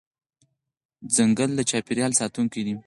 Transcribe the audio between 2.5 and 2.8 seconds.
دی.